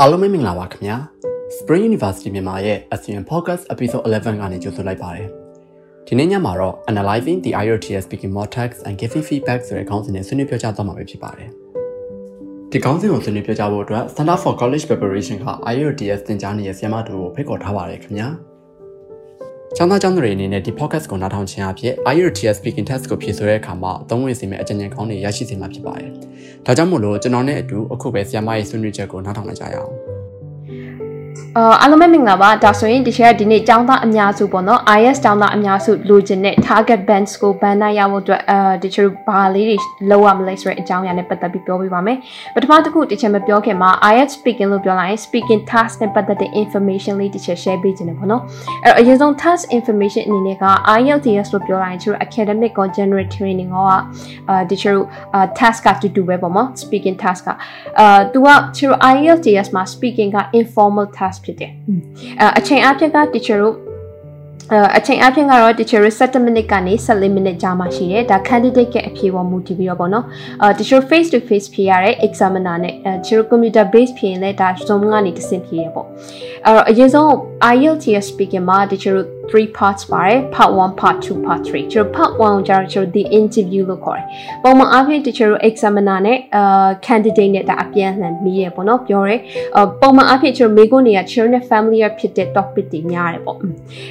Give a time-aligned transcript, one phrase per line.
[0.00, 0.96] အားလုံးပဲမင်္ဂလာပါခင်ဗျာ
[1.56, 5.28] Spring University မြန်မာရဲ့အစီအစဉ် podcast episode 11ကနေကြိုဆိုလိုက်ပါတယ်
[6.06, 11.50] ဒီနေ့ညမှာတော့ analyzing the IELTS speaking more text and giving feedback ဆိုတဲ့ခေါင်းစဉ်နဲ့ဆွေးနွေးပြောကြားသွားမှာပဲဖြစ်ပါတယ်
[12.70, 18.28] ဒီခေါင်းစဉ်ကိုဆွေးနွေးပြောကြားဖို့အတွက် Center for College Preparation က IELTS သင်ကြားနေတဲ့ဆရာမတို့ကိုဖိတ်ခေါ်ထားပါတယ်ခင်ဗျာ
[19.76, 26.10] ကျောင်းသားကျောင်းသူတွေအနေနဲ့ဒီ podcast ကိုနားထောင်ခြင်းအဖြစ် IELTS speaking test ကိုဖြေဆိုတဲ့အခါမှာအသုံးဝင်စေမယ့်အကြံဉာဏ်ကောင်းတွေရရှိစေမှာဖြစ်ပါတယ်။
[26.66, 29.94] ဒါကြောင့်မို့လို့ကျွန်တော်နဲ့အတူအခုပဲဆရာမရဲ့ဆွေးနွေးချက်ကိုနားထောင်လိုက်ကြရအောင်။
[31.57, 39.77] အာအားလုံးပဲမင်္ဂလာပါဒါဆိုရင်ဒီချက်ဒီနေ့ចောင်းသားအများစုပေါ့နော် IS ចောင်းသားအများစုလိုချင်တဲ့ target bands ကို ban နိုင်ရဖို့အတွက်အာဒီချက်ဘာလေးတွေ
[40.09, 42.17] လောက်ရမလဲဆိုတဲ့အကြောင်းအရာနဲ့ပတ်သက်ပြီးပြောပြပါမယ်
[42.55, 48.41] ပထမတစ်ခုဒီချက်မပြောခင်မှာ IS speaking လို့ပြောလိုက်ရင် speaking task နဲ့ပတ်သက်တဲ့ information လေးဒီချက် share ပေးခြင်းတယ်ပေါ့နော်
[48.83, 50.65] အဲ့တော့အရင်ဆုံး task information အနေနဲ့က
[50.99, 53.77] IELTS လို့ပြောလိုက်ရင်ချက် academic ကို general training က
[54.49, 54.95] အာဒီချက်
[55.33, 57.49] အာ task ကတူတူပဲပေါ့နော် speaking task က
[57.99, 61.70] အာသူကချက် IELTS မှာ speaking က informal task ဖြစ်တယ်
[62.40, 63.76] အဲအချိန်အပြည့်က teacher တို့
[64.96, 70.24] အချိန်အပြင်ကတော့ teacher 7 minute ကနေ14 minute ကြာမှရှိတယ်ဒါ candidate ရဲ့အဖြေပေါ်မူတည်ပြီးတော့ပေါ့နော်
[70.62, 76.06] အဲ teacher face to face ဖြေရတဲ့ examiner နဲ့အဲ teacher computer base ဖြေရင်လည်းဒါ Zoom ကနေတဆင့်ဖြေရပေါ့
[76.64, 77.28] အဲ့တော့အရင်ဆုံး
[77.74, 79.16] IELTS speaking မှာ teacher
[79.50, 84.26] 3 parts ပါတယ် part 1 part 2 part 3ကျွန်တော် part 1ကိုကြာကျွန်တော် the interview လို့ခေါ်တယ်
[84.62, 89.36] ပုံမှန်အားဖြင့် teacher တို့ examiner နဲ့အာ candidate နဲ့ဒါအပြန်အလှန်မေးရပေါ့နော်ပြောရဲ
[90.00, 93.56] ပုံမှန်အားဖြင့်ကျွန်တော်မေးခွန်းတွေက children နဲ့ familiar ဖြစ်တဲ့ topic တွေများတယ်ပေါ့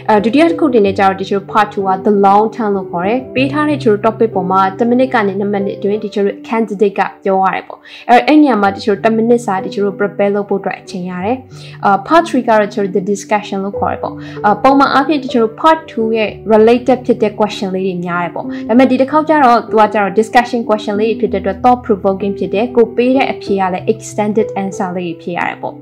[0.09, 6.25] အဲဒုတိယတစ်ခုတင်နေကြတော့ teacher part 2က the long term လို့ခေါ်တယ်ပေးထားတဲ့ကျွန်တော် topic ပေါ်မှာ10 minute ကနေ2 minute အတွင်း teacher
[6.47, 11.37] candidate ကပြောရတယ်ပေါ့အဲအဲ့နေရာမှာ teacher 10 minute စာ teacher prepare လုပ်ဖို့အတွက်အချိန်ရတယ်
[11.85, 21.79] အာ part 3ကတော့ကျွန်တော် the discussion လို့ခေါ်တယ်ပေါ့အာပုံမှန်အားဖြင့်ကျွန်တော် part 2ရဲ့ related ဖြစ်တဲ့ question လေးတွေများတယ်ပေါ့ဒါပေမဲ့ဒီတစ်ခေါက်ကျတော့သူကကျတော့ discussion question လေးတွေဖြစ်တဲ့အတွက် thought
[21.87, 25.73] provoking ဖြစ်တယ်ကိုပေးတဲ့အဖြေကလည်း extended answer လေးတွေဖြစ်ရတယ်ပေါ့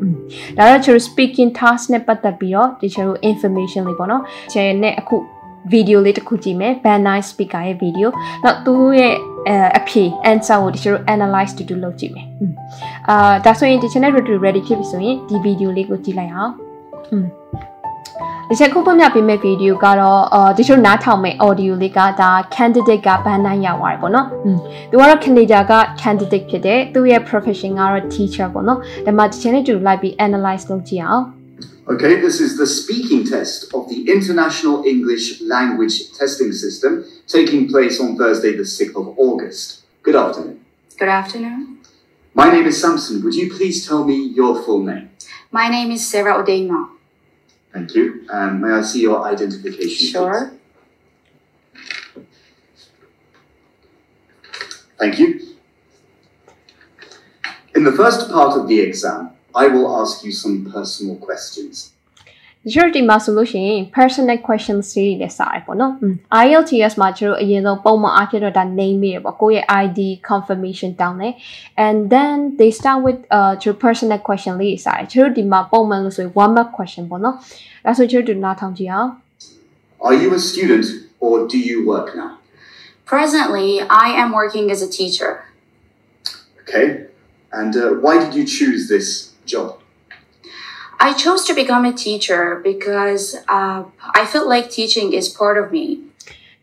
[0.57, 5.17] ဒါတော့ကျွန်တော် speaking task နဲ့ပတ်သက်ပြီးတော့ဒီကျွန်တော် information လေးပေါ့နော်ချယ်နဲ့အခု
[5.73, 8.07] video လေးတစ်ခုကြည့်မယ် Van Nice speaker ရဲ့ video
[8.43, 9.13] နောက်သူရဲ့
[9.77, 12.27] အဖြေ answer ကိုဒီကျွန်တော် analyze to do လုပ်ကြည့်မယ်
[13.09, 14.11] အာဒါဆိုရင်ဒီ channel
[14.45, 16.53] ready ဖြစ်ပြီဆိုရင်ဒီ video လေးကိုကြည့်လိုက်အောင်
[18.50, 24.58] ဒီချက်ခုပုံပြပေးမဲ့ဗီဒီယိုကတော့အာဒီချိုနားထောင်မဲ့ audio လေးကဒါ candidate ကဘန်းနိုင်ရောက်သွားတယ်ပေါ့နော်။อืม
[24.90, 31.24] သူကတော့ Canada က candidate ဖြစ်တယ်။သူရဲ့ profession ကတော့ teacher ပေါ့နော်။ဒါမှဒီချက်နဲ့တူလိုက်ပြီး analyze လုပ်ကြည့်အောင်။
[31.92, 36.92] Okay, this is the speaking test of the International English Language Testing System
[37.28, 39.66] taking place on Thursday, the 6th of August.
[40.06, 40.58] Good afternoon.
[41.00, 41.78] Good afternoon.
[42.34, 43.22] My name is Samson.
[43.24, 45.10] Would you please tell me your full name?
[45.52, 46.80] My name is Sarah Odeima.
[47.73, 48.25] Thank you.
[48.29, 50.11] Um, may I see your identification?
[50.11, 50.51] Sure.
[50.51, 50.57] Please?
[54.99, 55.55] Thank you.
[57.73, 61.93] In the first part of the exam, I will ask you some personal questions.
[62.68, 65.92] ဒီလိုဒီမှာဆိုလို့ရှိရင် personal questions တွေလည်းစားရပေါ့နော်။
[66.44, 70.00] IELTS မှာကျတော့အရင်ဆုံးပုံမှန်အားဖြင့်တော့ဒါ name ရပေါ့ကိုယ့်ရဲ့ ID
[70.30, 71.34] confirmation တောင်းတယ်
[71.86, 77.34] and then they start with uh ကျ personal question လေးစားတယ်။ကျတို့ဒီမှာပုံမှန်လို့ဆိုရင် one mark question ပေါ့နော်။
[77.84, 79.10] ဒါဆိုကျတို့နားထောင်ကြည့်အောင်
[80.06, 80.84] Are you a student
[81.26, 82.30] or do you work now?
[83.12, 83.68] Presently,
[84.04, 85.30] I am working as a teacher.
[86.62, 86.86] Okay.
[87.52, 89.06] And uh, why did you choose this
[89.52, 89.68] job?
[91.00, 93.84] I chose to become a teacher because uh,
[94.20, 95.86] I feel like teaching is part of me.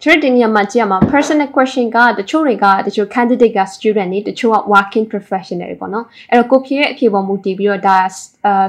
[0.05, 7.97] ကျတို့ဒီနေရာမှာကြည့်ရမှာ personal question ကတချို့တွေကတချို့ candidate က student တွေတချို့က working professional တွေပေါ့နော်အဲ့တော့ကိုဖြေရဲ့အဖြေပေါ်မူတည်ပြီးတော့ဒါ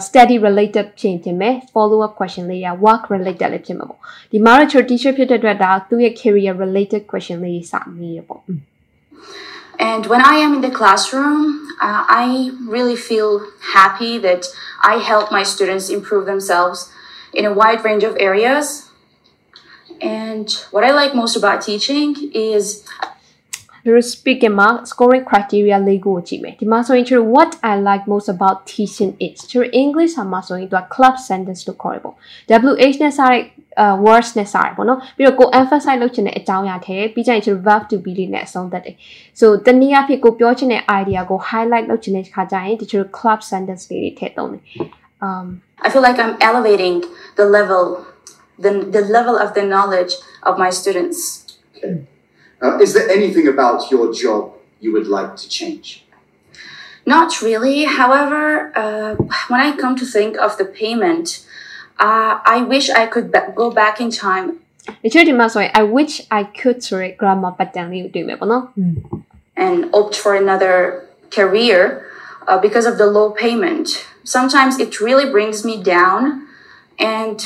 [0.07, 4.01] study related ဖြစ်တင်မယ် follow up question လေးရ work related လည်းဖြစ်မှာပေါ့
[4.33, 8.43] ဒီမှာတော့ချို teacher ဖြစ်တဲ့အတွက်ဒါသူ့ရဲ့ career related question လေးစမေးရပေါ့
[9.80, 14.46] and when I am in the classroom, uh, I really feel happy that
[14.82, 16.92] I help my students improve themselves
[17.34, 18.90] in a wide range of areas.
[20.02, 22.66] And what I like most about teaching is
[23.84, 30.14] သူတို့ speaking မှာ scoring criteria လေးကိုကြည့်မယ်ဒီမှာဆိုရင်သူ what i like most about teaching is သူ English
[30.22, 33.42] a cleft sentence လို့ခေါ်ရပေါ့ wh နဲ့စတဲ့
[33.84, 38.96] uh, worthness ဆိုင်ပေါ့နော်ပြီးတော့ကို emphasize လုပ်ချင်တဲ့အကြောင်းအရာထဲပြီးကြရင်ကျွန်တော် verb to be လေးနဲ့အဆုံးသတ်တယ်
[39.40, 44.64] so တနည်းအားဖြင့်ကိုပြောချင်တဲ့ idea ကို highlight လုပ်ချင်တဲ့ခါကျရင်ဒီကျွန်တော် cleft sentence လေးတွေထည့်သုံးတယ်
[45.28, 45.48] um
[45.86, 46.96] i feel like i'm elevating
[47.40, 47.84] the level
[48.60, 51.58] the the level of the knowledge of my students.
[52.62, 56.06] Uh, is there anything about your job you would like to change?
[57.06, 57.86] Not really.
[57.86, 59.16] However uh,
[59.48, 61.46] when i come to think of the payment
[62.00, 64.60] uh, I wish I could ba go back in time.
[65.76, 67.92] I wish I could read grandma, but then
[69.56, 72.08] And opt for another career
[72.48, 74.08] uh, because of the low payment.
[74.24, 76.48] Sometimes it really brings me down,
[76.98, 77.46] and.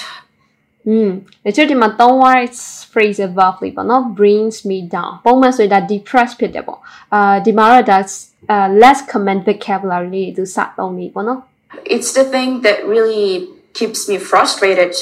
[0.86, 1.24] Mm.
[1.48, 5.22] Actually, my don't worry, it's phrase above, but not brings me down.
[5.24, 11.08] But when that depressed people, uh, demara that's uh, less common vocabulary to start only,
[11.08, 11.46] but no.
[11.86, 14.95] It's the thing that really keeps me frustrated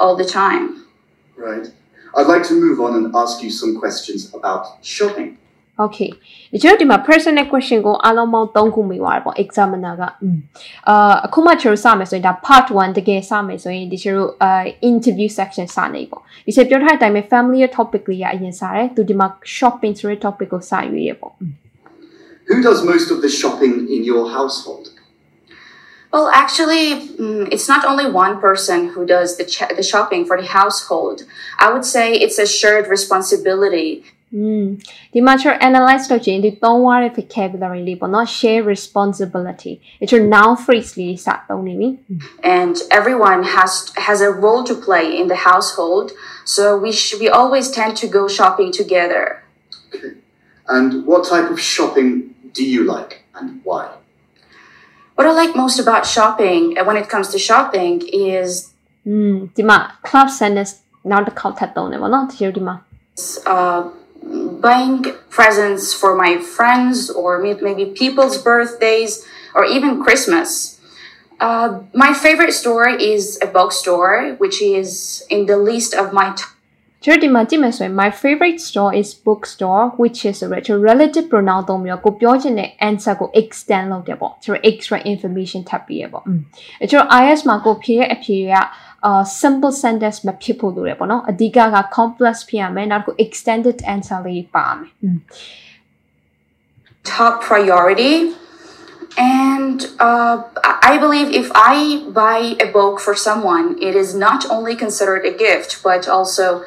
[0.00, 0.64] all the time.
[1.36, 1.66] Right.
[2.16, 4.62] I'd like to move on and ask you some questions about
[4.94, 5.30] shopping.
[5.86, 6.10] Okay
[6.52, 10.38] ဒီကျတော့ဒီမှာ personal question ကိုအားလုံးပေါင်း3ခုမိသွားတယ်ပေါ့ examiner ကอืม
[10.88, 14.52] အာအခုမှကျွန်တော်စမယ်ဆိုရင်ဒါ part 1တကယ်စမယ်ဆိုရင်ဒီကျတော့အာ
[14.90, 19.26] interview section စနေပေါ့ဒီချက်ပြောထားတဲ့အတိုင်းပဲ family topic လေးကအရင်စားတယ်သူဒီမှာ
[19.56, 21.34] shopping ဆိုတဲ့ topic ကိုစရွေးရပေါ့
[22.50, 24.84] Who does most of the shopping in your household?
[26.11, 30.39] Well, actually, mm, it's not only one person who does the, ch- the shopping for
[30.41, 31.23] the household.
[31.59, 34.05] I would say it's a shared responsibility.
[34.33, 34.85] Mm.
[35.13, 39.81] The mature analyzed in the Dongwari vocabulary but not share responsibility.
[40.01, 41.17] It's a noun phrase me.
[42.43, 46.11] And everyone has has a role to play in the household,
[46.43, 49.43] so we sh- we always tend to go shopping together.
[49.95, 50.17] Okay.
[50.67, 53.96] And what type of shopping do you like and why?
[55.17, 58.71] What I like most about shopping, uh, when it comes to shopping, is...
[59.03, 59.49] Mm,
[60.03, 62.51] cleft sentence not acceptable, not here,
[63.47, 63.89] uh,
[64.61, 69.25] buying presents for my friends or maybe people's birthdays
[69.55, 70.79] or even Christmas.
[71.39, 76.56] Uh, my favorite store is a bookstore, which is in the list of my top
[77.04, 83.28] ကျွန်တော်ဒီမှာကြည့်မယ်ဆိုရင် my favorite store is bookstore which is a retro relative pronoun သုံးပြီးတော့ကိုပြောချင်တဲ့ answer ကို
[83.40, 86.40] extend လုပ်တယ်ပေါ့ကျွန်တော် extra information ထပ်ပြီးရပေါ့อืม
[86.80, 88.52] အဲကျွန်တော် IS မှာကိုဖြေရဲ့အဖြေက
[89.06, 95.18] အာ simple sentence မဖြစ်ဖို့လိုတယ်ပေါ့နော်အဓိကက complex ဖြစ်ရမယ်နောက်တစ်ခု extended answer လေးပါမယ်อืม
[97.04, 98.14] top priority.
[99.18, 100.34] And uh,
[100.64, 105.24] I I believe if I buy a book for someone, it is not only considered
[105.24, 106.64] a gift, but also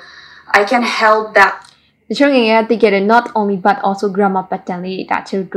[0.52, 1.66] I can help that.
[2.12, 5.48] 정해야 되기를 not only but also grammar pattern이 다칠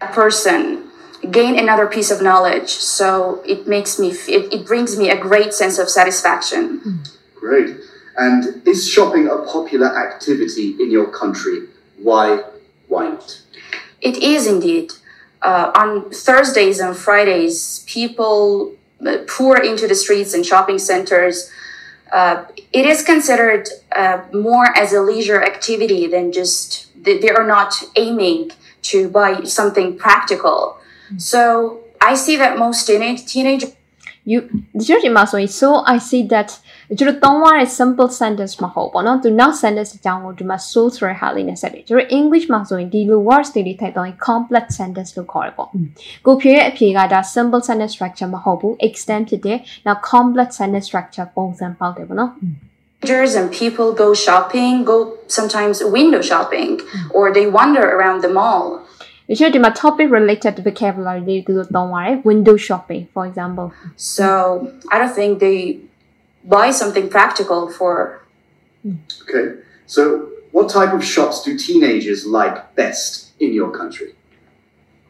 [0.00, 0.90] A Person
[1.30, 5.52] gain another piece of knowledge, so it makes me it, it brings me a great
[5.52, 6.80] sense of satisfaction.
[6.80, 7.10] Mm.
[7.38, 7.76] Great.
[8.16, 11.68] And is shopping a popular activity in your country?
[12.02, 12.42] Why?
[12.88, 13.40] Why not?
[14.00, 14.92] It is indeed.
[15.40, 21.50] Uh, on Thursdays and Fridays, people uh, pour into the streets and shopping centers
[22.12, 27.74] uh, it is considered uh, more as a leisure activity than just they are not
[27.96, 28.50] aiming
[28.82, 30.78] to buy something practical.
[31.06, 31.18] Mm-hmm.
[31.18, 33.72] So I see that most teenage teenagers.
[34.24, 36.60] You, Georgie Maso, so I see that
[36.97, 45.69] ကျတော့သုံးရတဲ့ simple sentence မဟုတ်ပေါ့နော်သူနောက် sentence အကြောင်းကိုဒီမှာ so ဆိုတဲ့ဟာလေးနဲ့ဆက်တယ်ကျတော့ english မှာဆိုရင်ဒီလို words တွေလေးထည့်တော့ရင် complex sentence လို့ခေါ်တယ်ပေါ့
[46.25, 52.31] ကိုဖြေရဲ့အဖြေကဒါ simple sentence structure မဟုတ်ဘူး extend ဖြစ်တယ်နောက် complex sentence structure ပုံစံပေါက်တယ်ပေါ့နော်
[53.01, 56.79] teenagers and people go shopping, go sometimes window shopping,
[57.11, 58.65] or they wander around the mall.
[59.29, 63.67] ဒီကျဒီမှာ topic related vocabulary လေးသူတို့သုံးရတယ် window shopping for example
[64.15, 64.27] So
[64.93, 65.57] I don't think they
[66.44, 68.22] buy something practical for
[69.22, 69.60] Okay.
[69.86, 74.14] So, what type of shops do teenagers like best in your country?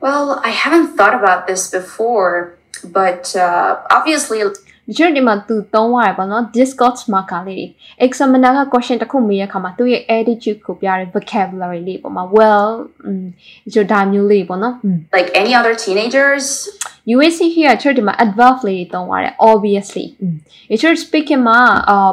[0.00, 4.42] Well, I haven't thought about this before, but uh, obviously,
[4.88, 7.66] တချို့ဒီမှာသူသုံးရတယ်ပေါ့နော် discourse marker လေးတွေ
[8.06, 12.70] examiner က question တစ်ခုမေးရခါမှာသူ့ရဲ့ attitude ကိုပြတဲ့ vocabulary လေးပေါ့မှာ well
[13.08, 13.26] mm,
[13.64, 14.98] ဒီချို့ဒါမျိုးလေးပေါ့နော် hmm.
[15.16, 16.44] like any other teenagers?
[17.14, 20.36] UAC here ချို့ဒီမှာ adverb လေးသုံးရတယ် obviously hmm.
[20.70, 21.58] ဒီချို့ speaking မှာ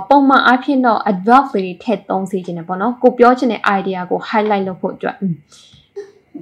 [0.09, 5.35] ပုံမှန်အဖြစ်တော့ uh, adverb လေးထည့်သုံးစေချင်တယ်ပေါ့နော်ကိုပြောချင်တဲ့ idea ကို highlight လုပ်ဖို့အတွက် hmm.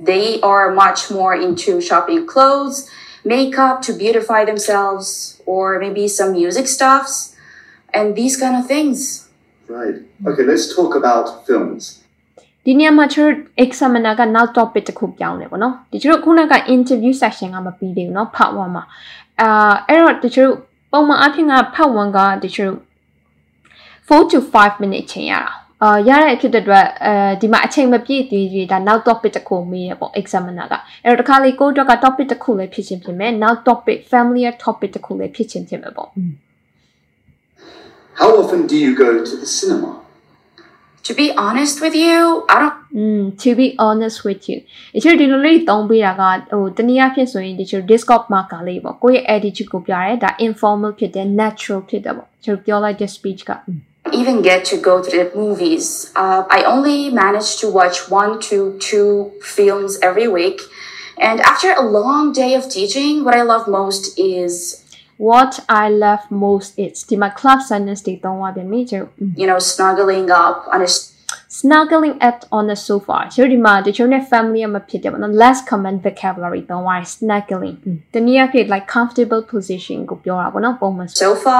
[0.10, 2.78] they are much more into shopping clothes
[3.27, 5.07] makeup to beautify themselves,
[5.47, 7.15] or maybe some music stuffs,
[7.97, 9.29] and these kind of things.
[9.69, 9.97] Right.
[10.29, 11.83] Okay, let's talk about films.
[12.67, 13.33] ဒီနေရာမှာချွတ်
[13.65, 18.85] examiner ကနောက် topic တစ်ခုပြောင်းတယ်ပေါ့နော်ဒီချွတ်ခုနက interview section ကမပြီးသေးဘူးเนาะ part 1မှာ
[19.41, 20.51] အာအဲ့တော့ဒီချွတ်
[20.93, 22.73] ပုံမှန်အဖြစ်က part 1ကဒီချွတ်
[24.09, 25.53] 4 to 5 minute ချိန်ရတာ
[25.84, 30.74] အာရတဲ့အဖြစ်တဲ့အတွက်အဲဒီမှာအချိန်မပြည့်သေးသေးဒါနောက် topic တစ်ခုမေးရပေါ့ examiner က
[31.06, 36.10] အဲ့တော့တခါလေကိုအတွက်က topic တစ်ခုလည်းဖြစ်ချင်းဖြစ်မယ်နောက် topic familiar topic တစ်ခုလည်းဖြစ်ချင်းဖြစ်မယ်ပေါ့
[38.20, 39.92] How often do you go to the cinema?
[41.08, 42.18] To be honest with you,
[42.54, 44.58] I don't Mm to be honest with you
[44.94, 53.52] ဒီချေဒီလိုလေးသုံးပေးတာကဟိုတနည်းအားဖြင့်ဆိုရင်ဒီချေ Discord marker လေးပေါ့ကိုယ့်ရဲ့ attitude ကိုပြရဲဒါ informal ဖြစ်တယ် natural ဖြစ်တယ်ပေါ့ကျွန်တော်ပြောလိုက်တဲ့ speech က
[54.14, 56.12] even get to go to the movies.
[56.16, 60.62] Uh, I only managed to watch one to two films every week.
[61.18, 64.84] And after a long day of teaching, what I love most is
[65.18, 68.02] what I love most is ဒီမှာ cleft sentence
[68.76, 69.04] major.
[69.42, 70.90] you know snuggling up on a
[71.59, 77.77] snuggling at on the sofa ကျတို့ဒီမှာတချို့နဲ့ family မှာဖြစ်တယ်ပေါ့နော် less common vocabulary သုံးရတယ် snuggling
[78.15, 81.59] တနည်းအားဖြင့် like comfortable position ကိုပြောတာပေါ့နော်ပုံမှန် sofa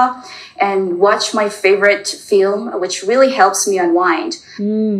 [0.69, 4.31] and watch my favorite film, which really helps me unwind.
[4.61, 4.93] อืม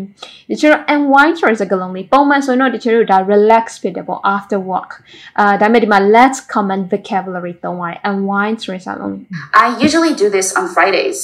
[0.51, 4.91] တချို့ unwind ဆိုတဲ့စကားလုံးလေးပုံမှန်ဆိုရင်တော့တချို့တို့ဒါ relax ဖြစ်တယ်ပေါ့ after work
[5.39, 9.23] အာဒါပေမဲ့ဒီမှာ less common vocabulary သုံးရတယ် unwind ဆိုတဲ့စကားလုံးလေး
[9.63, 11.19] I usually do this on Fridays.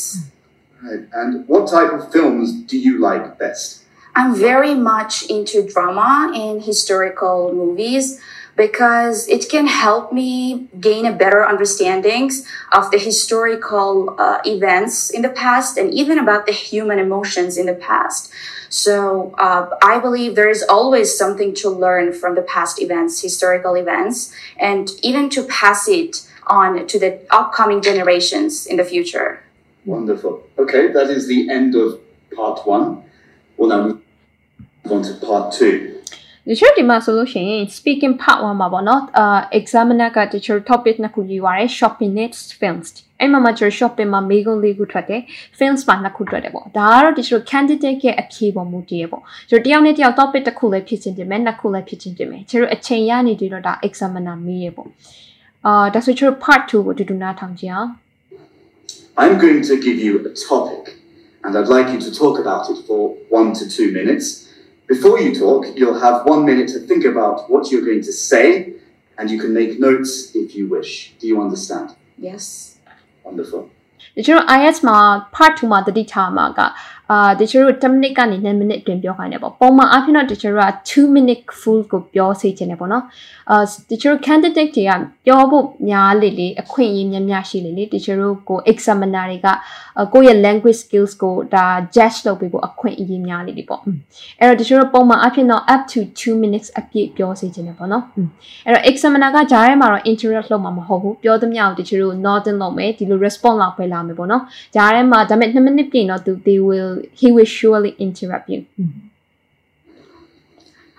[0.84, 1.08] Right.
[1.14, 3.84] And what type of films do you like best?
[4.14, 8.20] I'm very much into drama and historical movies
[8.54, 12.30] because it can help me gain a better understanding
[12.72, 17.66] of the historical uh, events in the past and even about the human emotions in
[17.66, 18.30] the past.
[18.68, 23.74] So uh, I believe there is always something to learn from the past events, historical
[23.74, 29.43] events, and even to pass it on to the upcoming generations in the future.
[29.86, 30.42] Wonderful.
[30.58, 32.00] Okay, that is the end of
[32.34, 33.02] part one.
[33.56, 34.00] We'll now move
[34.90, 35.74] on to part two.
[36.50, 42.88] တချို့ဒီမှာဆိုလို့ရှိရင် speaking part 1မှာပေါ့နော်အာ examiner ကတချို့ topic နှစ်ခုယူရတယ် shopping next films
[43.20, 45.22] အဲ့မှာမှကျ shopping မှာမေးခွန်းလေးခုထွက်တယ်
[45.58, 54.88] films မှာနှစ်ခုထွက်တယ်ပေါ့ဒါကတော့တချို့ candidate ရဲ့အဖြေပေါ်မူတည်ရပေါ့ကျတို့တယောက်နဲ့တယောက် topic တစ်ခုလည်းဖြစ်ချင်းတင်မယ်နှစ်ခုလည်းဖြစ်ချင်းတင်မယ်ကျတို့အချိန်ရနေပြီးတော့ဒါ examiner မေးရပေါ့
[55.66, 57.88] အာဒါဆိုကျတို့ part 2ကိုအတူတူနားထောင်ကြအောင်
[59.16, 60.96] I'm going to give you a topic,
[61.44, 64.48] and I'd like you to talk about it for one to two minutes.
[64.88, 68.74] Before you talk, you'll have one minute to think about what you're going to say,
[69.16, 71.14] and you can make notes if you wish.
[71.20, 71.94] Do you understand?
[72.18, 72.76] Yes.
[73.24, 73.70] Wonderful.
[74.14, 76.74] 也就是 IS 嘛，Part Two 嘛的 data 嘛，噶。
[77.10, 83.04] အာတချို့10 minute ကနေ9 minute တွင်ပြောခိုင်းတယ်ပေါ့ပုံမှန်အဖြစ်တော့တချို့က2 minute full ကိုပြောစေချင်တယ်ပေါ့နော်
[83.50, 84.92] အာတချို့ candidate တွေက
[85.26, 89.48] ပြောဖို့များလေလေအခွင့်အရေးများများရှိလေလေတချို့ကို examiner တွေက
[90.14, 93.80] ကိုယ့်ရဲ့ language skills ကိုဒါ judge လုပ်ပေးဖို့အခွင့်အရေးများလေလေပေါ့
[94.40, 98.04] အဲ့တော့တချို့ပုံမှန်အဖြစ်တော့ up to 2 minutes အပြည့်ပြောစေချင်တယ်ပေါ့နော်
[98.66, 104.42] အဲ့တော့ examiner ကဂျားထဲမှာတော့ interrupt လုပ်မှာမဟုတ်ဘူးပြောသမျှကိုတချို့ nodding လုပ်မယ်ဒီလို response လောက်ပဲလာမယ်ပေါ့နော်
[104.74, 108.66] ဂျားထဲမှာဒါပေမဲ့2 minute ပြင်တော့သူ they will he will surely interrupt you.
[108.78, 109.08] Mm-hmm.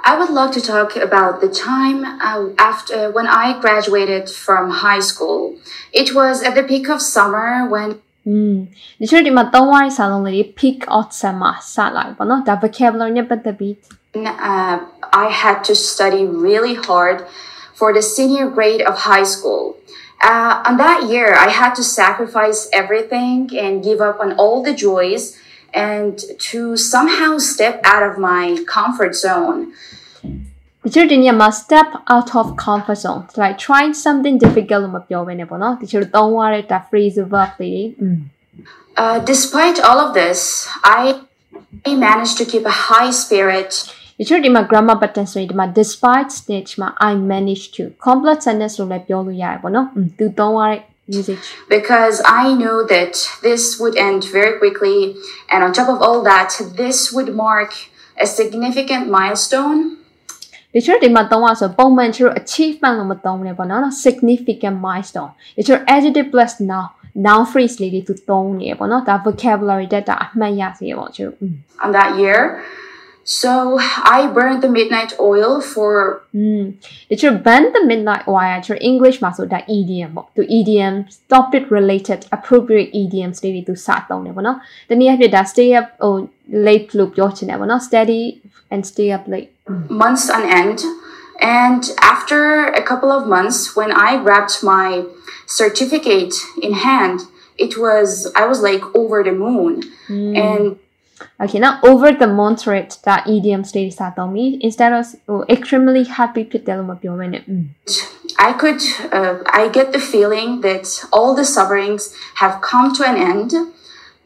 [0.07, 4.99] I would love to talk about the time uh, after when I graduated from high
[4.99, 5.55] school.
[5.91, 12.25] It was at the peak of summer when 嗯，你确实嘛，东湾沙龙里 peak of summer 啥来吧？
[12.25, 13.75] 喏，但 vocabulary 呢不特别。
[14.13, 14.79] Uh,
[15.11, 17.25] I had to study really hard
[17.75, 19.75] for the senior grade of high school.
[20.21, 24.73] Uh, on that year, I had to sacrifice everything and give up on all the
[24.73, 25.35] joys
[25.88, 26.12] and
[26.48, 28.44] to somehow step out of my
[28.76, 29.58] comfort zone.
[30.84, 37.82] ဒီချို့ဒီနေရာမှာ step out of comfort zone like trying something difficult လို့မပြောဘဲနဲ့ပေါ့နော်ဒီချို့သုံးရတဲ့ဒါ phrasal verb လေး
[39.02, 40.38] Uh, despite all of this,
[41.00, 41.02] I
[42.06, 43.72] managed to keep a high spirit
[44.18, 49.86] ဒီချို့ဒီမှာ grammar pattern ဆိုရင်ဒီမှာ despite stage မှာ I managed to complex sentence လို့လည်းပြောလို့ရတယ်ပေါ့နော်
[50.18, 50.80] သူသုံးရတဲ့
[51.18, 53.12] usage because I knew that
[53.46, 54.98] this would end very quickly,
[55.52, 56.50] and on top of all that,
[56.82, 57.70] this would mark
[58.24, 59.80] a significant milestone
[60.74, 66.86] ဒီချို့ဒီမှာသုံးရဆိုပုံမှန်ချို့ achievement လို့မသုံးဘူးလေပေါ့နော် significant milestone ဒီချို့ adjective plus noun
[67.26, 71.32] noun phrase လေးတွေသူသုံးနေရပေါ့နော်ဒါ vocabulary တက်တာအမှတ်ရစေရပေါ့ချို့
[71.84, 72.40] on that year.
[73.40, 73.78] So
[74.16, 75.92] I burned the midnight oil for
[76.36, 76.62] อืม
[77.08, 80.94] ဒီချို့ band the midnight wire ချို့ English မှာဆိုဒါ idiom ပေါ့သူ idiom
[81.32, 84.58] topic related appropriate idioms တွေသူစသုံးတယ်ပေါ့နော်
[84.88, 86.14] တနည်းအားဖြင့်ဒါ stay up ဟို
[86.66, 88.22] late လို့ပြောချင်တယ်ပေါ့နော် study
[88.72, 89.50] and stay up late
[90.02, 90.78] months on end.
[91.40, 91.82] And
[92.14, 92.40] after
[92.80, 95.06] a couple of months, when I grabbed my
[95.46, 97.20] certificate in hand,
[97.56, 99.72] it was, I was like over the moon.
[100.08, 100.78] And
[101.39, 106.99] Okay, now over the montret that idioms data me instead of oh, extremely happy piteluma
[107.01, 107.69] biomene.
[108.37, 108.81] I could,
[109.13, 113.53] uh, I get the feeling that all the sufferings have come to an end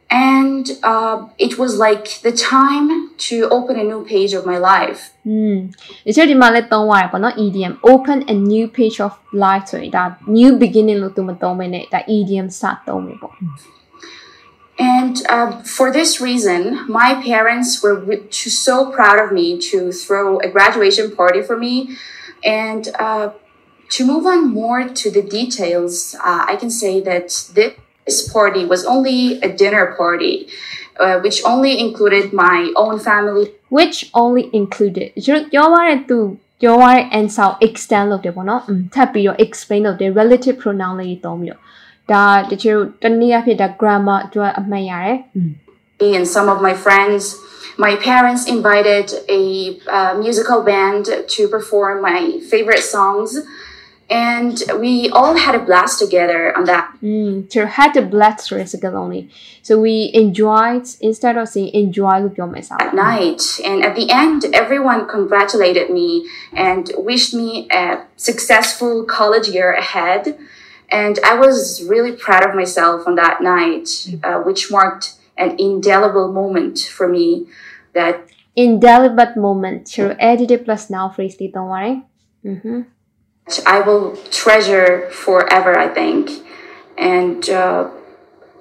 [0.10, 5.12] and uh, it was like the time to open a new page of my life.
[5.24, 5.70] Hmm.
[5.70, 5.72] 嗯，
[6.08, 13.30] 而且你嘛咧当话不能 idiom open a new page of life 所以 that new beginning လို့多么多么呢？that idiom 啥多么不？
[14.79, 20.49] And uh, for this reason, my parents were re- so proud of me to throw a
[20.49, 21.97] graduation party for me.
[22.45, 23.31] And uh,
[23.91, 27.29] to move on more to the details, uh, I can say that
[28.07, 30.49] this party was only a dinner party,
[30.99, 33.47] uh, which only included my own family.
[33.79, 36.19] which only included ကျွန်တော်ပြောရတဲ့သူ
[36.63, 41.61] ပြောရတဲ့ answer ကို extend လုပ်တယ်ပေါ့နော်อืมထပ်ပြီးတော့ explain လုပ်တယ် relative pronoun လေးတွေသုံးပြီးတော့
[42.13, 45.51] ဒါတချို့တနည်းအားဖြင့်ဒါ grammar အတွက်အမှတ်ရတယ်อืม
[46.03, 47.23] Me and some of my friends.
[47.87, 49.07] My parents invited
[49.41, 49.43] a
[49.97, 52.21] uh, musical band to perform my
[52.51, 53.31] favorite songs,
[54.11, 58.75] and we all had a blast together on that Mm, to had the black stress
[58.85, 59.23] only.
[59.63, 63.43] So we enjoyed instead of saying enjoy လို့ပြောမယ်စား at night.
[63.71, 66.09] And at the end, everyone congratulated me
[66.69, 67.49] and wished me
[67.83, 67.85] a
[68.29, 70.23] successful college year ahead.
[70.92, 74.24] And I was really proud of myself on that night, mm.
[74.24, 77.48] uh, which marked an indelible moment for me.
[77.94, 79.90] That indelible moment.
[79.90, 82.04] Sure, edit it plus now phrase, don't worry.
[82.44, 82.82] Mm-hmm.
[83.66, 86.30] I will treasure forever, I think.
[86.98, 87.90] And uh,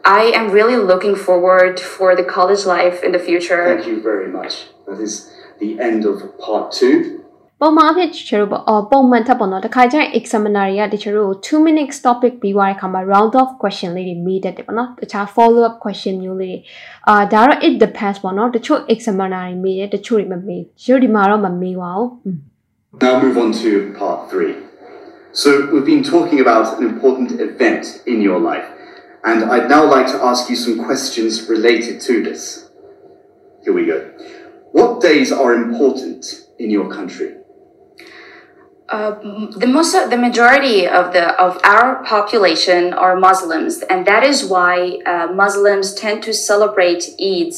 [0.04, 3.76] I am really looking forward for the college life in the future.
[3.76, 4.66] Thank you very much.
[4.86, 5.30] That is
[5.60, 7.17] the end of part two.
[7.61, 16.59] ပုံမှန်အဖြစ်ချေတို့ပေါ့အော်ပုံမှန်ထပ်ပေါ့နော်တခါကျရင် examiner တွေကတချို့တို့2 minutes topic ပြီးသွားတဲ့အခါမှာ round off question လေးတွေမေးတတ်တယ်ပေါ့နော်တခြား follow up question မျိုးလေးတွေ
[17.09, 22.37] အာဒါတော့ it depends ပေါ့နော်တချို့ examiner တွေမေးတယ်တချို့တွေမမေးချို့ဒီမှာတော့မမေးပါဘူးอืม
[23.05, 23.69] Now move on to
[24.01, 24.53] part three.
[25.41, 28.67] So we've been talking about an important event in your life,
[29.29, 32.41] and I'd now like to ask you some questions related to this.
[33.63, 33.97] Here we go.
[34.77, 36.21] What days are important
[36.63, 37.29] in your country?
[38.90, 44.44] Um, the most, the majority of the of our population are Muslims, and that is
[44.46, 47.52] why uh, Muslims tend to celebrate Eid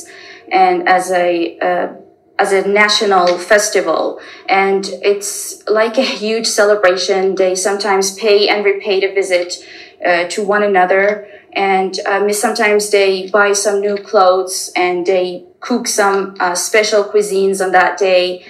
[0.50, 1.92] and as a uh,
[2.36, 7.36] as a national festival, and it's like a huge celebration.
[7.36, 9.64] They sometimes pay and repay a visit
[10.04, 15.86] uh, to one another, and um, sometimes they buy some new clothes and they cook
[15.86, 18.44] some uh, special cuisines on that day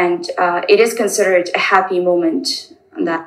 [0.00, 2.46] and uh, it is considered a happy moment
[2.96, 3.22] on that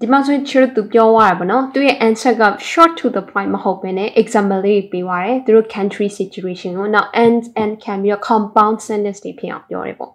[0.00, 7.72] ဒီမှာဆိုရင်ချစ်သူပြောသွားတာပေါ့နော်သူရဲ့ answer က short to the point မဟုတ်ဘဲနဲ့ example လေးပေးသွားတယ်သူတို့ country situation ကိုနောက် and and
[7.84, 10.12] can ပြီးတော့ compound sentence တွေဖြစ်အောင်ပြောတယ်ပေါ့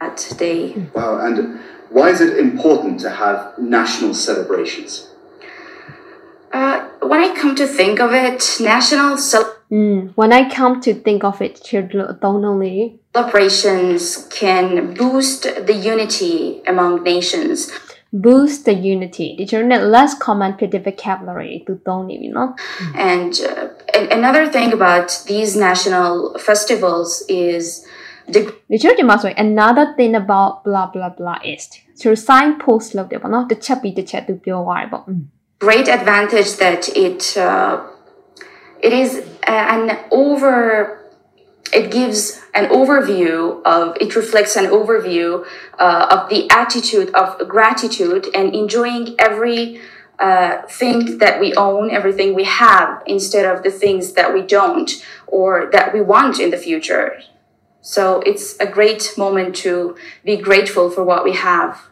[0.00, 0.60] that day.
[0.98, 1.36] Wow, and
[1.96, 4.90] why is it important to have national celebrations?
[6.58, 6.76] Uh,
[7.10, 8.40] when I come to think of it,
[8.74, 12.82] national cel- mm when i come to think of it ချစ်လို့အသုံးလုံးလေး
[13.14, 14.02] celebrations
[14.40, 16.34] can boost the unity
[16.72, 17.56] among nations.
[18.28, 22.50] boost the unity ဒီချိုနဲ့ less common ဖြစ်တဲ့ vocabulary သူသုံးနေပြီနော်
[23.12, 26.12] And uh, a- another thing about these national
[26.46, 27.10] festivals
[27.48, 27.62] is
[28.34, 28.40] the
[28.72, 31.62] ဒီချိုဒီမှာဆိုရင် another thing about blah blah blah is
[32.00, 35.20] ချို sign post လုပ်တယ်ပေါ့နော်တစ်ချက်ပြီးတစ်ချက်သူပြောသွားတယ်ပေါ့ Mm.
[35.66, 37.74] great advantage that it uh,
[38.86, 39.10] it is
[39.74, 39.82] an
[40.24, 40.56] over
[41.75, 45.45] it gives an overview of it reflects an overview
[45.77, 49.81] uh, of the attitude of gratitude and enjoying every
[50.17, 55.05] uh, thing that we own everything we have instead of the things that we don't
[55.27, 57.21] or that we want in the future.
[57.81, 61.87] So it's a great moment to be grateful for what we have.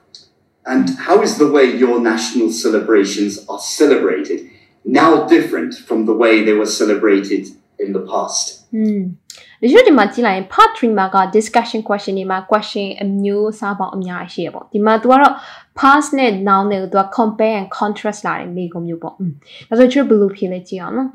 [0.65, 4.49] And how is the way your national celebrations are celebrated
[4.85, 7.47] now different from the way they were celebrated
[7.82, 8.44] in the past?
[9.60, 15.34] ဒီချိုဒီမှာကြည့်လိုက်ရင် part 3မှာက discussion question တွေမှာ question အမျိုးအစားပေါင်းအများကြီးရှိရပေါ့ဒီမှာ तू ကတော့
[15.80, 19.32] past နဲ့ now နဲ့ तू က compare and contrast လာတဲ့မိကုံမျိုးပေါ့อืม
[19.68, 21.10] ဒါဆိုချိုဘယ်လိုဖြေလဲကြည့်အောင်နော်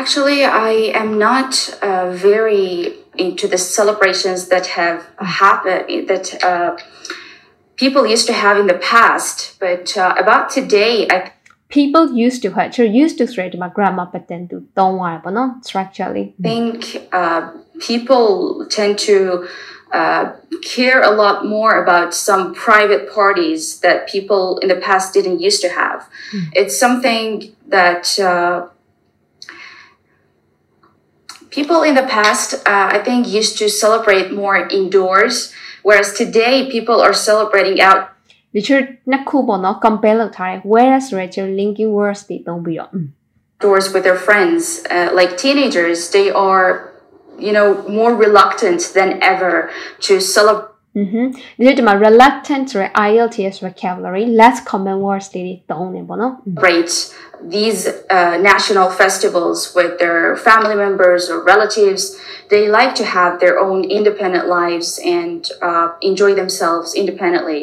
[0.00, 0.70] Actually, I
[1.02, 2.66] am not uh, very
[3.16, 4.98] into the celebrations that have
[5.42, 6.76] happened that uh,
[7.76, 9.36] people used to have in the past.
[9.60, 11.31] But uh, about today, I
[11.73, 12.75] people used to hurt.
[12.75, 16.43] sure used to threaten my grandma but then to don't worry, but not structurally i
[16.43, 19.47] think uh, people tend to
[19.93, 20.33] uh,
[20.63, 25.61] care a lot more about some private parties that people in the past didn't used
[25.61, 26.09] to have.
[26.31, 26.49] Mm.
[26.53, 28.69] It's something that uh,
[31.51, 36.99] people in the past, uh, I think, used to celebrate more indoors, whereas today people
[36.99, 38.12] are celebrating out
[38.54, 38.78] ဒီချို
[39.10, 43.08] နှစ်ခုပေါ့နော် compare လုပ်ထားတယ် whereas ဆိုတဲ့ချို linking words တွေသုံးပြီးတော့อืม
[43.60, 44.84] outdoors with their friends.
[44.90, 46.92] Uh, like teenagers, they are,
[47.38, 50.74] you know, more reluctant than ever to celebrate.
[50.98, 51.22] อือฮึ
[51.58, 56.56] ဒီလိုဒီမှာ reluctant ဆိုတဲ့ IELTS vocabulary less common words တွေတွေသုံးနေပေါ့နော်อืม
[57.56, 57.80] these
[58.16, 62.02] uh, national festivals with their family members or relatives.
[62.52, 67.62] They like to have their own independent lives and uh, enjoy themselves independently.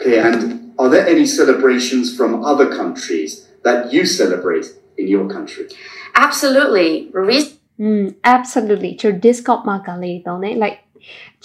[0.00, 5.66] Okay, and are there any celebrations from other countries that you celebrate in your country?
[6.14, 7.10] Absolutely.
[7.12, 8.96] Re- mm, absolutely.
[8.98, 10.78] to this mà cả lì đó like,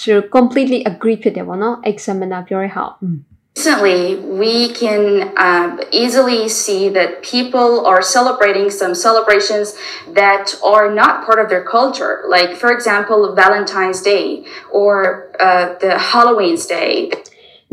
[0.06, 1.76] to completely agree with that one, no?
[1.84, 3.00] Examine up your help.
[3.02, 3.24] Mm.
[3.56, 9.76] Recently, we can uh, easily see that people are celebrating some celebrations
[10.16, 16.00] that are not part of their culture, like, for example, Valentine's Day or uh, the
[16.00, 17.12] Halloween's Day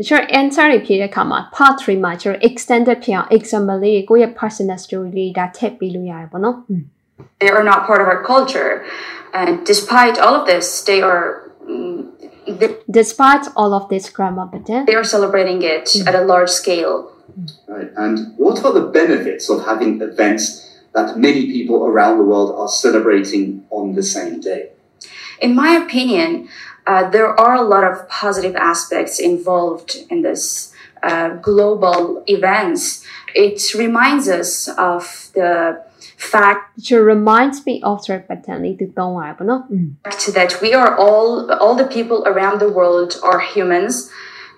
[0.08, 6.82] ချို့ answer တွေဖြေတဲ့အခါမှာ part 3မှာကျတော့ extended ဖြစ်အောင် example လေးတွေကိုယ့်ရဲ့ personal story လေးဒါထည့်ပေးလို့ရတယ်ပေါ့နော်อืม
[7.42, 8.70] They are not part of our culture.
[9.40, 11.24] And despite all of this, they are.
[11.74, 11.98] mm,
[12.60, 12.68] They
[13.00, 16.94] despite all of this grammar pattern they are celebrating it at a large scale.
[17.74, 17.90] Right.
[18.04, 20.44] And what are the benefits of having events
[20.96, 23.44] that many people around the world are celebrating
[23.78, 24.62] on the same day?
[25.46, 26.28] In my opinion,
[26.87, 33.05] uh, there are a lot of positive aspects involved in this uh, global events.
[33.33, 35.83] It reminds us of the
[36.17, 38.13] fact it reminds me of the
[39.71, 39.95] mm.
[40.03, 44.11] fact that we are all all the people around the world are humans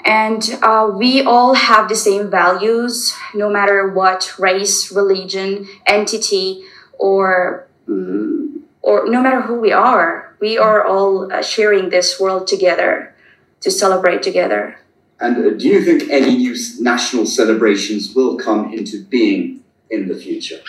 [0.05, 6.63] and uh, we all have the same values no matter what race religion entity
[6.99, 12.45] or um, or no matter who we are we are all uh, sharing this world
[12.47, 13.15] together
[13.63, 14.63] to celebrate together
[15.23, 20.15] And uh, do you think any new national celebrations will come into being in the
[20.15, 20.59] future?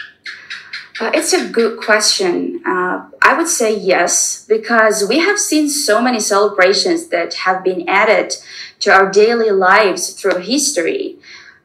[1.00, 2.62] Uh, it's a good question.
[2.64, 7.88] Uh, I would say yes, because we have seen so many celebrations that have been
[7.88, 8.34] added
[8.80, 11.16] to our daily lives through history.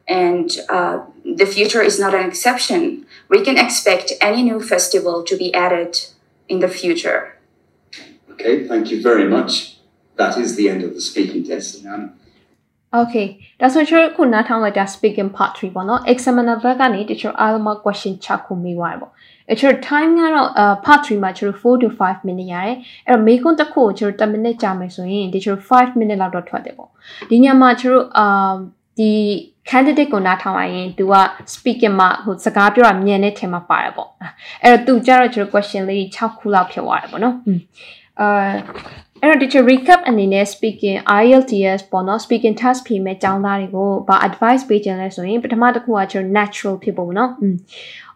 [0.08, 3.06] And uh, the future is not an exception.
[3.28, 5.92] We can expect any new festival to be added
[6.48, 7.36] in the future.
[8.40, 9.76] Okay, thank you very much.
[10.16, 11.84] That is the end of the speaking test.
[11.84, 12.08] Now,
[13.00, 13.26] Okay
[13.60, 19.12] ဒါဆိုကျွန်တော်ခုနားထောင်လိုက်တာ speaking part 3ပေါ့နော် examiner ဘက်ကနေတချို့အားလုံး question 6ခုမေးသွားတယ်ပေါ့
[19.50, 20.48] အဲကျွန်တော် time ကတော့
[20.84, 22.76] part 3မှာကျွန်တော်4 to 5 minute ရတယ်
[23.06, 26.88] အဲ့တော့မေးခွန်းတစ်ခုကိုကျွန်တော်10 minute ကြာမယ်ဆိုရင်ဒီကျွန်တော်5 minute လောက်တော့ထွက်တယ်ပေါ့
[27.30, 28.54] ဒီညမှာကျွန်တော်အာ
[28.98, 29.10] ဒီ
[29.70, 31.14] candidate ကိုနားထောင်လိုက်ရင် तू က
[31.54, 34.08] speaking မှာဟိုစကားပြောတာမြန်တဲ့ထဲမှာပါတယ်ပေါ့
[34.62, 37.34] အဲ့တော့ तू ကြတော့ကျွန်တော် question လေး6ခုလောက်ဖြစ်သွားတယ်ပေါ့နော်
[38.20, 38.50] အာ
[39.22, 47.56] အဲ့တော့ teacher recap အနေနဲ့ speaking IELTS ပေါ့နော် speaking test ဖြေမဲ့ကျောင်းသားတွေကိုဗာ advice ပေးခြင်းလဲဆိုရင်ပထမတစ်ခုကကျွန်တော် natural ဖြစ်ဖို့ပေါ့နော်อืม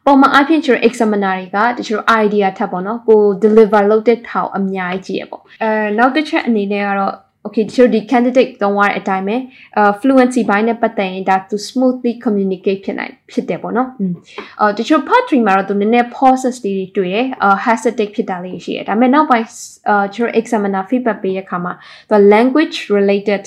[0.04, 7.14] ပုံမှန်အဖြစ်ကျွန်တော် examiner တွေကတချို့ idea ထပ်ပေါ့နော်ကို deliver လုပ်တဲ့ထောက်အများကြီးကြည့်ရပေါ့အဲနောက်တစ်ချက်အနေနဲ့ကတော့
[7.46, 9.36] okay ဒီဒီ candidate သုံးရတဲ့အတိုင်းပဲ
[9.78, 13.88] အာ fluency ဘိုင်းနဲ့ပတ်သက်ရင်ဒါ to smoothly communicate ဖြစ်နိုင်ဖြစ်တယ်ပေါ့နော်။
[14.60, 19.46] အာတချို့ part 3မှာတော့သူနည်းနည်း pauses တွေတွေ့တယ်။အာ hesitate ဖြစ်တာလေးရှိတယ်။ဒါပေမဲ့နောက်ပိုင်း
[19.88, 21.72] အာချို့ examiner feedback ပေးရခါမှာ
[22.10, 23.44] သူ language related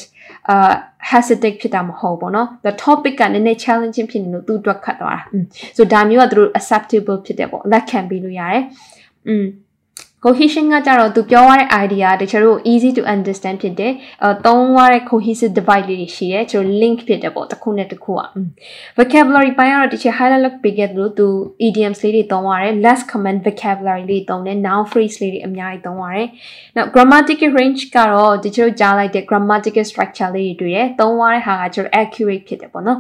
[0.49, 0.73] အာ
[1.11, 5.21] hesitate ဖြစ်တာမဟုတ်ပေါ့နော် the topic ကနည်းနည်း challenging ဖြစ်နေလို့သူ့အတွက်ခတ်သွားတာ။
[5.77, 8.63] so ဒါမျိုးကသူတို့ acceptable ဖြစ်တယ်ပေါ့။ that can be လို့ရတယ်။
[9.29, 9.45] อืม
[10.23, 18.29] cohesion ကကြတော့သူပြောရတဲ့ idea တချို့တို့ easy to understand ဖြစ်တယ်အဲသုံးရတဲ့ cohesive divide လေးတွေရှိရဲကျို့ link ဖြစ်တယ်ပေါ့တစ်ခုနဲ့တစ်ခုอ่ะ
[18.97, 21.27] vocabulary ပိုင်းကတော့တချို့ highlight လုပ်ပေးခဲ့သလိုသူ
[21.67, 26.27] idioms လေးတွေသုံးရတယ် less common vocabulary လေးသုံးတယ် noun phrase လေးတွေအများကြီးသုံးရတယ်
[26.75, 32.99] နောက် grammatical range ကတော့တချို့ကြားလိုက်တဲ့ grammatical structure လေးတွေတွေ့ရသုံးရတဲ့ဟာကကျို့ accurate ဖြစ်တယ်ပေါ့နော်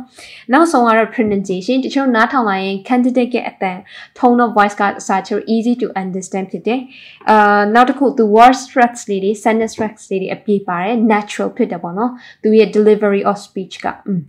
[0.53, 3.77] နောက်ဆုံးကတော့ pronunciation တချို့နားထောင်လိုက်ရင် candidate ရဲ့အတန်
[4.17, 6.81] tone of voice ကအစားကျို့ easy to understand ဖြစ်တယ်
[7.29, 12.11] အာနောက်တစ်ခုသူ word structures လေးတွေ sentence structures လေးတွေအပြည့်ပါတယ် natural ဖြစ်တယ်ပေါ့နော်
[12.43, 14.21] သူရဲ့ delivery of speech ကอืม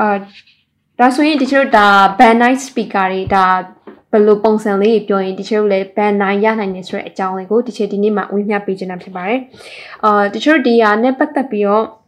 [0.00, 0.16] အာ
[0.98, 1.86] ဒါဆိုရင်တချို့ဒါ
[2.18, 3.46] band night speaker တွေဒါ
[4.12, 9.40] ဘယ်လိုပုံစံလေးပြောရင်တချို့လည်း band night ရနိုင်နေဆိုတဲ့အကြောင်းလေးကိုတချို့ဒီနေ့မှဝေမျှပေးချင်တာဖြစ်ပါတယ်
[10.04, 12.05] အာတချို့ဒီဟာနဲ့ပတ်သက်ပြီးတော့အဲ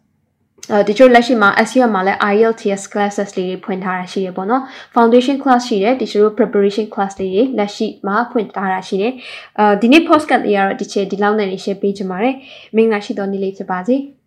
[0.89, 4.63] တချို့လက်ရှိမှာ SEM မှာလည်း IELTS classes လေးတွေဖွင့်ထားတာရှိရပေါ့နော်
[4.95, 9.13] foundation class ရှိတယ်တချို့ preparation class လေးတွေလက်ရှိမှာဖွင့်ထားတာရှိတယ်
[9.59, 12.35] အဲဒီနေ့ podcast လေးကတော့ဒီချက်ဒီလောက်နဲ့နေ share ပေးချင်ပါတယ်
[12.77, 13.99] မင်္ဂလာရှိသောနေ့လေးဖြစ်ပါစေ။